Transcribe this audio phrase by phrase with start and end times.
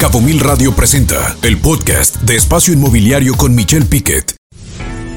[0.00, 4.34] Cabo Mil Radio presenta el podcast de Espacio Inmobiliario con Michelle Piquet.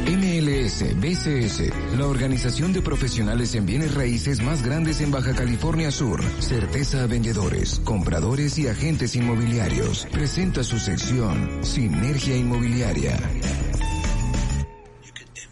[0.07, 6.21] MLS BCS, la organización de profesionales en bienes raíces más grandes en Baja California Sur.
[6.41, 10.05] Certeza a vendedores, compradores y agentes inmobiliarios.
[10.11, 13.17] Presenta su sección Sinergia Inmobiliaria.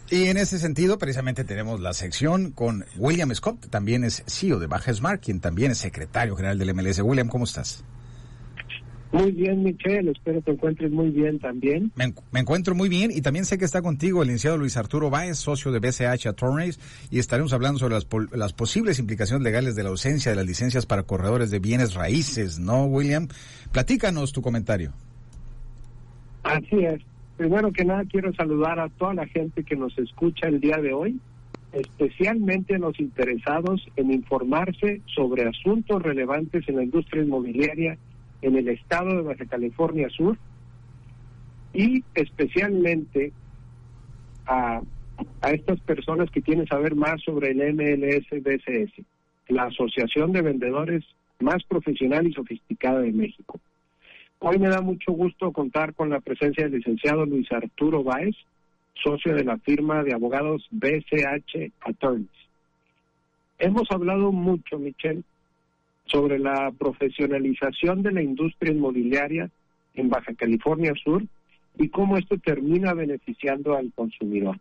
[0.09, 4.67] Y en ese sentido, precisamente tenemos la sección con William Scott, también es CEO de
[4.67, 6.99] Baja Smart, quien también es secretario general del MLS.
[6.99, 7.85] William, ¿cómo estás?
[9.11, 11.91] Muy bien, Michelle, espero que te encuentres muy bien también.
[11.95, 15.37] Me, encuentro muy bien y también sé que está contigo el licenciado Luis Arturo Báez,
[15.37, 16.79] socio de BCH Attorneys,
[17.11, 20.85] y estaremos hablando sobre las, las posibles implicaciones legales de la ausencia de las licencias
[20.85, 23.27] para corredores de bienes raíces, ¿no, William?
[23.73, 24.93] Platícanos tu comentario.
[26.43, 27.01] Así es.
[27.35, 30.93] Primero que nada, quiero saludar a toda la gente que nos escucha el día de
[30.93, 31.19] hoy,
[31.73, 37.97] especialmente a los interesados en informarse sobre asuntos relevantes en la industria inmobiliaria
[38.41, 40.37] en el estado de Baja California Sur
[41.73, 43.31] y especialmente
[44.45, 44.81] a,
[45.41, 49.03] a estas personas que quieren saber más sobre el MLS-BCS,
[49.49, 51.05] la Asociación de Vendedores
[51.39, 53.59] más profesional y sofisticada de México.
[54.39, 58.35] Hoy me da mucho gusto contar con la presencia del licenciado Luis Arturo Báez,
[58.95, 62.29] socio de la firma de abogados BCH Attorneys.
[63.59, 65.23] Hemos hablado mucho, Michelle,
[66.11, 69.49] sobre la profesionalización de la industria inmobiliaria
[69.95, 71.23] en Baja California Sur
[71.77, 74.57] y cómo esto termina beneficiando al consumidor.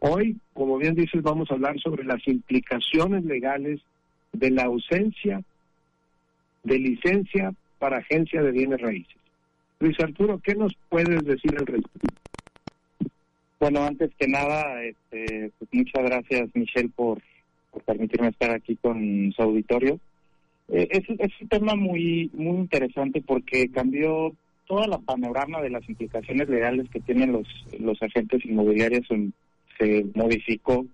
[0.00, 3.80] Hoy, como bien dices, vamos a hablar sobre las implicaciones legales
[4.32, 5.42] de la ausencia
[6.64, 9.16] de licencia para agencia de bienes raíces.
[9.78, 12.14] Luis Arturo, ¿qué nos puedes decir al respecto?
[13.60, 17.20] Bueno, antes que nada, este, pues muchas gracias Michelle por,
[17.70, 20.00] por permitirme estar aquí con su auditorio.
[20.68, 24.32] Eh, es, un tema muy, muy interesante porque cambió
[24.66, 27.46] toda la panorama de las implicaciones legales que tienen los,
[27.78, 29.06] los agentes inmobiliarios.
[29.78, 30.86] se modificó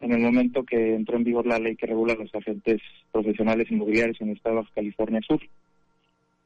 [0.00, 2.80] en el momento que entró en vigor la ley que regula los agentes
[3.12, 5.40] profesionales inmobiliarios en el estado de California Sur.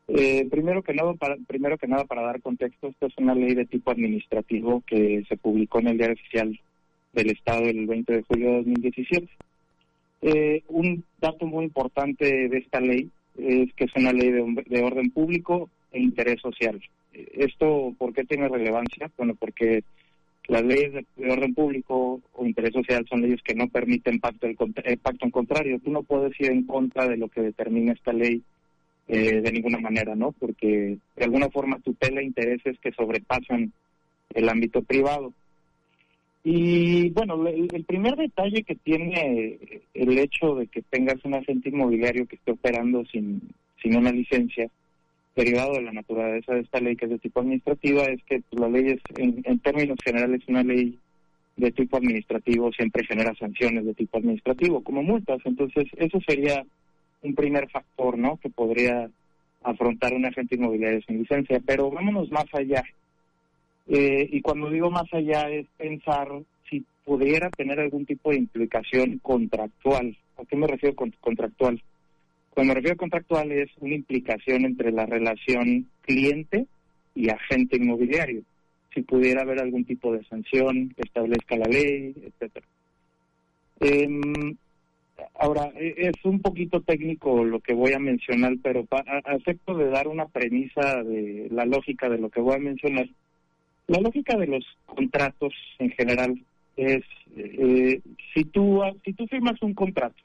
[0.08, 3.54] Eh, primero que nada, para, primero que nada para dar contexto, esta es una ley
[3.54, 6.60] de tipo administrativo que se publicó en el diario oficial
[7.12, 9.28] del estado el 20 de julio de 2017.
[10.26, 15.10] Eh, un dato muy importante de esta ley es que es una ley de, orden
[15.10, 16.80] público e interés social.
[17.12, 19.10] ¿Esto por qué tiene relevancia?
[19.18, 19.84] Bueno, porque
[20.46, 24.56] las leyes de, orden público o interés social son leyes que no permiten pacto, el,
[24.56, 25.78] pacto en contrario.
[25.84, 28.40] Tú no puedes ir en contra de lo que determina esta ley
[29.08, 30.32] eh, de ninguna manera, ¿no?
[30.32, 33.74] Porque de alguna forma tutela intereses que sobrepasan
[34.32, 35.34] el ámbito privado.
[36.46, 39.58] Y bueno, el, primer detalle que tiene
[39.94, 43.40] el hecho de que tengas un agente inmobiliario que esté operando sin,
[43.82, 44.70] sin una licencia,
[45.34, 48.68] derivado de la naturaleza de esta ley que es de tipo administrativa, es que la
[48.68, 50.98] ley es, en, en términos generales, una ley
[51.56, 55.40] de tipo administrativo siempre genera sanciones de tipo administrativo, como multas.
[55.44, 56.64] Entonces, eso sería
[57.22, 58.36] un primer factor, ¿no?
[58.36, 59.08] Que podría
[59.62, 61.60] afrontar un agente inmobiliario sin licencia.
[61.64, 62.84] Pero vámonos más allá.
[63.86, 66.28] Eh, y cuando digo más allá es pensar
[66.68, 70.16] si pudiera tener algún tipo de implicación contractual.
[70.38, 71.82] ¿A qué me refiero con contractual?
[72.50, 76.66] Cuando me refiero a contractual es una implicación entre la relación cliente
[77.14, 78.42] y agente inmobiliario.
[78.94, 82.66] Si pudiera haber algún tipo de sanción que establezca la ley, etcétera.
[83.80, 84.56] Em,
[85.34, 88.86] ahora, e, es un poquito técnico lo que voy a mencionar, pero
[89.24, 93.08] acepto de dar una premisa de la lógica de lo que voy a mencionar
[93.86, 96.40] la lógica de los contratos en general
[96.76, 97.02] es,
[97.36, 98.00] eh,
[98.32, 100.16] si, tú, si tú firmas un contrato,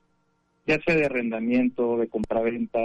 [0.65, 2.79] ya sea de arrendamiento, de compraventa,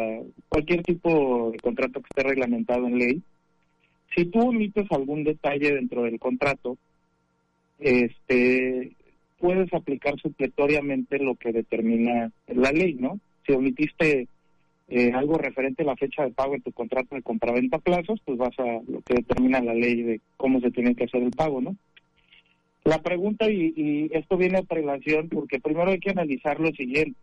[0.48, 3.22] cualquier tipo de contrato que esté reglamentado en ley,
[4.14, 6.76] si tú omites algún detalle dentro del contrato,
[7.78, 8.92] este
[9.38, 13.18] puedes aplicar supletoriamente lo que determina la ley, ¿no?
[13.46, 14.28] Si omitiste
[14.88, 18.36] eh, algo referente a la fecha de pago en tu contrato de compraventa plazos, pues
[18.36, 21.60] vas a lo que determina la ley de cómo se tiene que hacer el pago,
[21.60, 21.76] ¿no?
[22.84, 27.18] La pregunta, y, esto viene a relación, porque primero hay que analizar lo siguiente.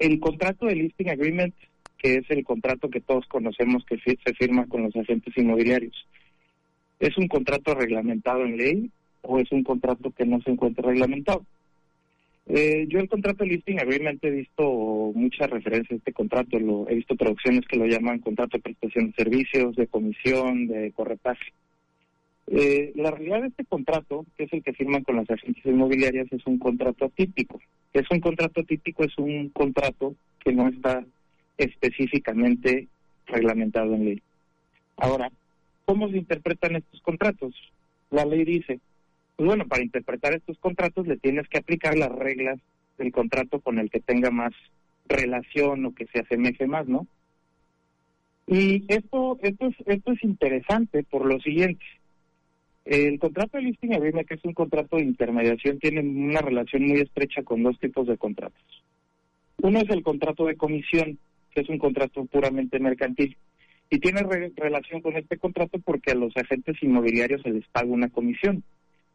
[0.00, 1.54] El contrato de listing agreement,
[1.98, 6.08] que es el contrato que todos conocemos que se firma con los agentes inmobiliarios,
[6.98, 8.90] ¿es un contrato reglamentado en ley
[9.22, 11.46] o es un contrato que no se encuentra reglamentado?
[12.46, 16.88] Eh, yo el contrato de listing agreement he visto muchas referencias a este contrato, lo,
[16.88, 21.52] he visto traducciones que lo llaman contrato de prestación de servicios, de comisión, de corretaje.
[22.48, 26.26] Eh, la realidad de este contrato, que es el que firman con las agencias inmobiliarias,
[26.32, 27.60] es un contrato atípico.
[27.92, 30.14] Es un contrato atípico, es un contrato
[30.44, 31.04] que no está
[31.56, 32.88] específicamente
[33.26, 34.22] reglamentado en ley.
[34.96, 35.30] Ahora,
[35.84, 37.54] ¿cómo se interpretan estos contratos?
[38.10, 38.80] La ley dice,
[39.42, 42.60] pues bueno, para interpretar estos contratos le tienes que aplicar las reglas
[42.96, 44.52] del contrato con el que tenga más
[45.08, 47.08] relación o que se asemeje más, ¿no?
[48.46, 51.84] Y esto, esto, es, esto es interesante por lo siguiente.
[52.84, 57.00] El contrato de listing agreement, que es un contrato de intermediación, tiene una relación muy
[57.00, 58.84] estrecha con dos tipos de contratos.
[59.60, 61.18] Uno es el contrato de comisión,
[61.50, 63.36] que es un contrato puramente mercantil.
[63.90, 64.22] Y tiene
[64.54, 68.62] relación con este contrato porque a los agentes inmobiliarios se les paga una comisión.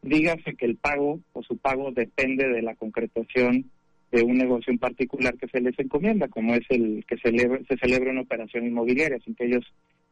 [0.02, 3.70] Dígase que el pago o su pago depende de la concretación
[4.12, 7.78] de un negocio en particular que se les encomienda, como es el que celebre, se
[7.78, 9.66] celebre una operación inmobiliaria, sin que ellos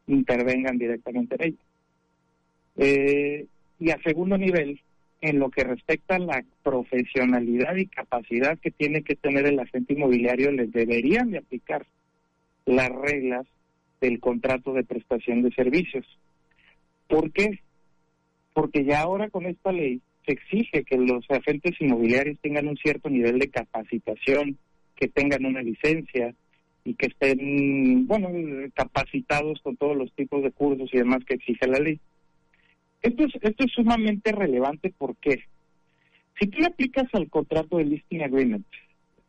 [0.06, 1.62] intervengan directamente en ella.
[2.76, 3.46] Eh,
[3.78, 4.80] y a segundo nivel,
[5.20, 9.94] en lo que respecta a la profesionalidad y capacidad que tiene que tener el agente
[9.94, 11.86] inmobiliario, les deberían de aplicar
[12.66, 13.46] las reglas
[14.00, 16.04] del contrato de prestación de servicios.
[17.08, 17.60] ¿Por qué?
[18.56, 23.10] Porque ya ahora con esta ley se exige que los agentes inmobiliarios tengan un cierto
[23.10, 24.56] nivel de capacitación,
[24.96, 26.34] que tengan una licencia
[26.82, 28.30] y que estén, bueno,
[28.72, 32.00] capacitados con todos los tipos de cursos y demás que exige la ley.
[33.02, 35.44] Esto es, esto es sumamente relevante porque
[36.40, 38.66] si tú le aplicas al contrato de listing agreement,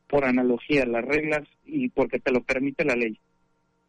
[0.08, 3.20] por analogía, las reglas y porque te lo permite la ley,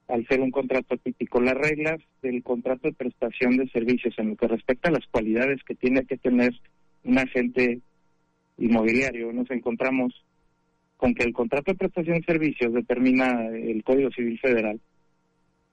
[0.09, 4.37] al ser un contrato típico, las reglas del contrato de prestación de servicios en lo
[4.37, 6.53] que respecta a las cualidades que tiene que tener
[7.05, 7.81] un agente
[8.57, 10.25] inmobiliario, nos encontramos
[10.97, 14.81] con que el contrato de prestación de servicios determina el Código Civil Federal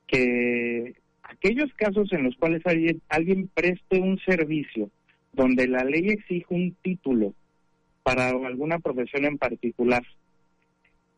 [0.07, 0.93] que
[1.23, 4.89] aquellos casos en los cuales alguien, alguien preste un servicio
[5.33, 7.33] donde la ley exige un título
[8.03, 10.03] para alguna profesión en particular,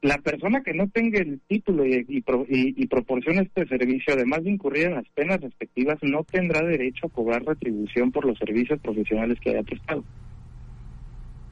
[0.02, 4.52] la persona que no tenga el título y, y, y, proporciona este servicio, además de
[4.52, 9.40] incurrir en las penas respectivas, no tendrá derecho a cobrar retribución por los servicios profesionales
[9.42, 10.04] que haya prestado.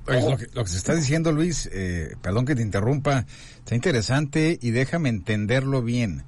[0.06, 3.26] Pues lo, que, lo, que, se está diciendo, Luis, eh, perdón que te interrumpa,
[3.58, 6.24] está interesante y déjame entenderlo bien.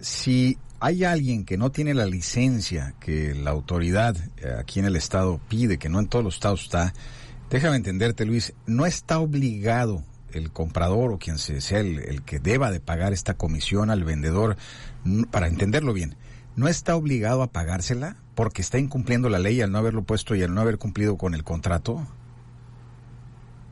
[0.00, 4.96] Si hay alguien que no tiene la licencia que la autoridad eh, aquí en el
[4.96, 6.94] estado pide, que no en todos los estados está,
[7.50, 10.02] déjame entenderte, Luis, no está obligado
[10.34, 14.56] el comprador o quien sea el, que deba de pagar esta comisión al vendedor,
[15.30, 16.14] para entenderlo bien,
[16.56, 20.42] no está obligado a pagársela porque está incumpliendo la ley al no haberlo puesto y
[20.42, 22.06] al no haber cumplido con el contrato?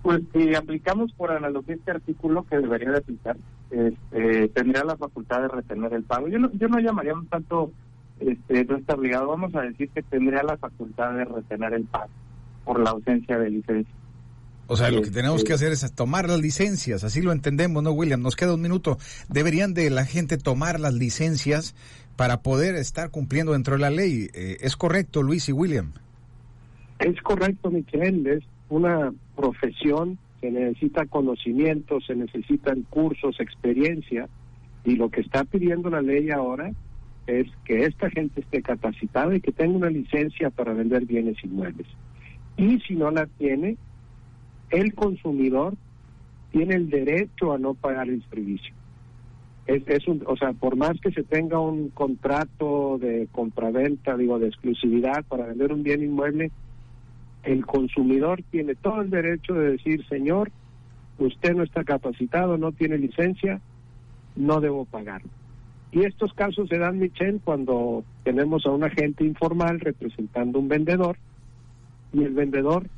[0.03, 3.37] Pues si aplicamos por analogía este artículo que debería de aplicar,
[3.71, 6.29] este, tendría la facultad de retener el pago.
[6.29, 7.71] Yo no, yo no llamaría un tanto,
[8.19, 12.11] este, no está obligado, vamos a decir que tendría la facultad de retener el pago
[12.65, 13.95] por la ausencia de licencia.
[14.73, 17.91] O sea, lo que tenemos que hacer es tomar las licencias, así lo entendemos, ¿no,
[17.91, 18.23] William?
[18.23, 18.99] Nos queda un minuto.
[19.29, 21.75] Deberían de la gente tomar las licencias
[22.15, 24.29] para poder estar cumpliendo dentro de la ley.
[24.33, 25.91] Eh, ¿Es correcto, Luis y William?
[27.01, 28.25] Es correcto, Michel.
[28.29, 34.29] Es una profesión que necesita conocimiento, se necesitan cursos, experiencia,
[34.85, 36.71] y lo que está pidiendo la ley ahora
[37.27, 41.89] es que esta gente esté capacitada y que tenga una licencia para vender bienes inmuebles.
[42.57, 43.77] Y si no la tiene,
[44.71, 45.75] el consumidor
[46.51, 48.75] tiene el derecho a no pagar el servicio.
[49.67, 54.49] Es, un, o sea, por más que se tenga un contrato de compraventa, digo, de
[54.49, 56.51] exclusividad para vender un bien inmueble,
[57.45, 60.51] el consumidor tiene todo el derecho de decir, señor,
[61.19, 63.61] usted no está capacitado, no tiene licencia,
[64.35, 65.23] no debo pagar.
[65.93, 71.17] Y estos casos se dan, Michelle, cuando tenemos a un agente informal representando un vendedor
[72.13, 72.89] y el vendedor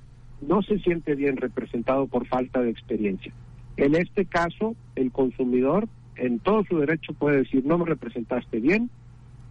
[0.46, 3.32] no se siente bien representado por falta de experiencia.
[3.76, 8.90] En este caso, el consumidor en todo su derecho puede decir, no me representaste bien,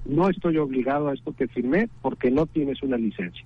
[0.06, 3.46] no estoy obligado a esto que firmé porque no tienes una licencia.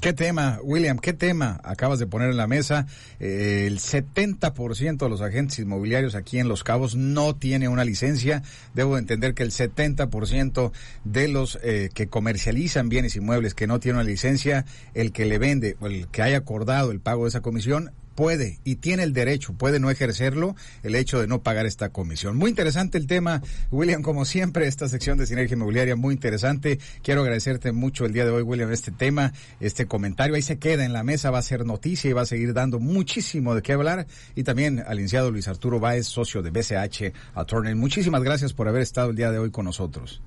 [0.00, 0.98] ¿Qué tema, William?
[0.98, 2.86] ¿Qué tema acabas de poner en la mesa?
[3.18, 8.42] Eh, el 70% de los agentes inmobiliarios aquí en Los Cabos no tiene una licencia.
[8.72, 10.72] Debo entender que el 70%
[11.04, 14.64] de los eh, que comercializan bienes inmuebles que no tienen una licencia,
[14.94, 18.58] el que le vende o el que haya acordado el pago de esa comisión, puede
[18.64, 22.36] y tiene el derecho, puede no ejercerlo, el hecho de no pagar esta comisión.
[22.36, 26.78] Muy interesante el tema, William, como siempre, esta sección de Sinergia Inmobiliaria, muy interesante.
[27.02, 30.34] Quiero agradecerte mucho el día de hoy, William, este tema, este comentario.
[30.34, 32.78] Ahí se queda en la mesa, va a ser noticia y va a seguir dando
[32.78, 34.06] muchísimo de qué hablar.
[34.34, 37.74] Y también al iniciado Luis Arturo Báez, socio de BCH Attorney.
[37.74, 40.20] Muchísimas gracias por haber estado el día de hoy con nosotros.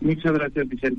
[0.00, 0.98] Muchas gracias, Michelle.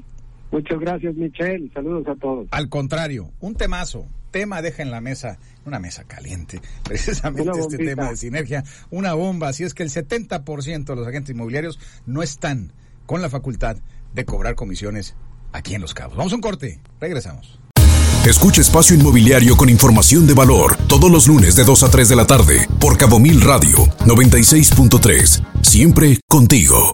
[0.52, 1.72] Muchas gracias, Michelle.
[1.74, 2.48] Saludos a todos.
[2.52, 8.10] Al contrario, un temazo tema deja en la mesa, una mesa caliente, precisamente este tema
[8.10, 12.74] de sinergia, una bomba, así es que el 70% de los agentes inmobiliarios no están
[13.06, 13.78] con la facultad
[14.14, 15.16] de cobrar comisiones
[15.52, 16.18] aquí en Los Cabos.
[16.18, 17.60] Vamos a un corte, regresamos.
[18.26, 22.16] Escucha Espacio Inmobiliario con información de valor todos los lunes de 2 a 3 de
[22.16, 25.44] la tarde por Cabo Mil Radio 96.3.
[25.64, 26.90] Siempre contigo.